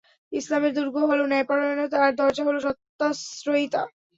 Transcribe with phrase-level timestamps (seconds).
[0.31, 3.81] ইসলামের দূর্গ হল ন্যায়পরায়ণতা আর দরজা হল সত্যাশ্রয়িতা।